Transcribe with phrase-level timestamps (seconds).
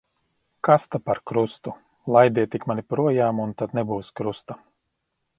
[0.67, 1.73] Kas ta par krustu.
[2.15, 4.57] Laidiet tik mani projām, un tad nebūs krusta.